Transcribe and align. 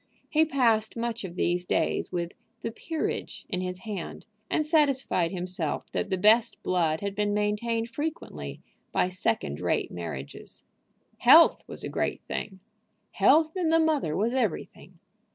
He 0.31 0.45
passed 0.45 0.97
much 0.97 1.23
of 1.23 1.35
these 1.35 1.63
days 1.63 2.11
with 2.11 2.31
the 2.63 2.71
"Peerage" 2.71 3.45
in 3.49 3.61
his 3.61 3.81
hand, 3.81 4.25
and 4.49 4.65
satisfied 4.65 5.31
himself 5.31 5.91
that 5.91 6.09
the 6.09 6.17
best 6.17 6.63
blood 6.63 7.01
had 7.01 7.13
been 7.13 7.35
maintained 7.35 7.87
frequently 7.87 8.61
by 8.91 9.09
second 9.09 9.59
rate 9.61 9.91
marriages. 9.91 10.63
Health 11.19 11.61
was 11.67 11.83
a 11.83 11.87
great 11.87 12.23
thing. 12.23 12.61
Health 13.11 13.55
in 13.55 13.69
the 13.69 13.79
mother 13.79 14.17
was 14.17 14.33
everything. 14.33 14.95